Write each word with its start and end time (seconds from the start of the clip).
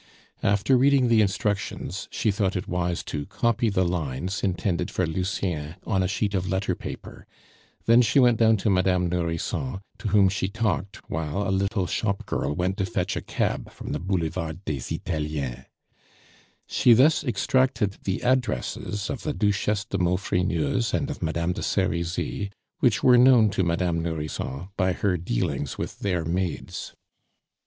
After 0.41 0.77
reading 0.77 1.09
the 1.09 1.21
instructions, 1.21 2.07
she 2.09 2.31
thought 2.31 2.55
it 2.55 2.67
wise 2.67 3.03
to 3.03 3.27
copy 3.27 3.69
the 3.69 3.85
lines 3.85 4.41
intended 4.41 4.89
for 4.89 5.05
Lucien 5.05 5.75
on 5.85 6.01
a 6.01 6.07
sheet 6.07 6.33
of 6.33 6.49
letter 6.49 6.73
paper; 6.73 7.27
then 7.85 8.01
she 8.01 8.19
went 8.19 8.39
down 8.39 8.57
to 8.57 8.69
Madame 8.71 9.09
Nourrisson, 9.09 9.79
to 9.99 10.07
whom 10.07 10.27
she 10.27 10.47
talked 10.47 11.07
while 11.07 11.47
a 11.47 11.51
little 11.53 11.85
shop 11.85 12.25
girl 12.25 12.51
went 12.55 12.77
to 12.77 12.85
fetch 12.87 13.15
a 13.15 13.21
cab 13.21 13.69
from 13.71 13.91
the 13.91 13.99
Boulevard 13.99 14.65
des 14.65 14.81
Italiens. 14.91 15.65
She 16.65 16.93
thus 16.93 17.23
extracted 17.23 17.97
the 18.03 18.23
addresses 18.23 19.07
of 19.07 19.21
the 19.21 19.33
Duchesse 19.33 19.85
de 19.85 19.99
Maufrigneuse 19.99 20.95
and 20.95 21.11
of 21.11 21.21
Madame 21.21 21.53
de 21.53 21.61
Serizy, 21.61 22.51
which 22.79 23.03
were 23.03 23.19
known 23.19 23.51
to 23.51 23.63
Madame 23.63 24.01
Nourrisson 24.01 24.69
by 24.75 24.93
her 24.93 25.15
dealings 25.15 25.77
with 25.77 25.99
their 25.99 26.25
maids. 26.25 26.95